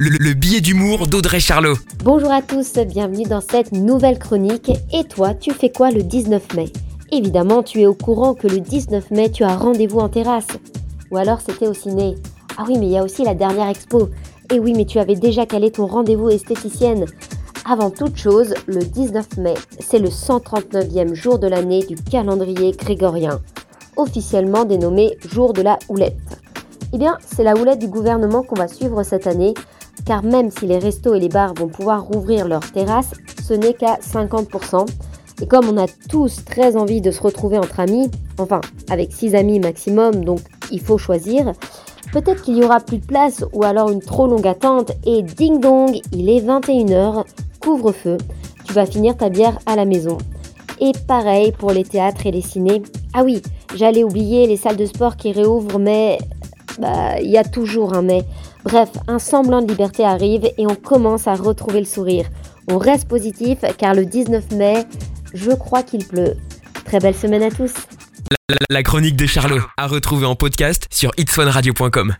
[0.00, 1.74] le, le billet d'humour d'Audrey Charlot.
[2.04, 4.70] Bonjour à tous, bienvenue dans cette nouvelle chronique.
[4.92, 6.72] Et toi, tu fais quoi le 19 mai?
[7.10, 10.46] Évidemment, tu es au courant que le 19 mai, tu as rendez-vous en terrasse.
[11.10, 12.14] Ou alors c'était au ciné.
[12.56, 14.08] Ah oui, mais il y a aussi la dernière expo.
[14.52, 17.04] Et oui, mais tu avais déjà calé ton rendez-vous esthéticienne.
[17.68, 23.40] Avant toute chose, le 19 mai, c'est le 139e jour de l'année du calendrier grégorien,
[23.96, 26.40] officiellement dénommé jour de la houlette.
[26.94, 29.52] Eh bien, c'est la houlette du gouvernement qu'on va suivre cette année,
[30.04, 33.12] car même si les restos et les bars vont pouvoir rouvrir leurs terrasses,
[33.46, 34.86] ce n'est qu'à 50%.
[35.40, 39.34] Et comme on a tous très envie de se retrouver entre amis, enfin avec 6
[39.34, 40.40] amis maximum, donc
[40.72, 41.52] il faut choisir,
[42.12, 45.60] peut-être qu'il y aura plus de place ou alors une trop longue attente et ding
[45.60, 47.24] dong, il est 21h,
[47.60, 48.18] couvre-feu,
[48.64, 50.18] tu vas finir ta bière à la maison.
[50.80, 52.82] Et pareil pour les théâtres et les cinés.
[53.14, 53.42] Ah oui,
[53.74, 56.18] j'allais oublier les salles de sport qui réouvrent, mais
[56.78, 58.22] bah, il y a toujours un mais.
[58.64, 62.26] Bref, un semblant de liberté arrive et on commence à retrouver le sourire.
[62.70, 64.84] On reste positif car le 19 mai,
[65.32, 66.34] je crois qu'il pleut.
[66.84, 67.72] Très belle semaine à tous.
[68.70, 72.14] La, chronique de Charlot, à retrouver en podcast sur itswanradio.com.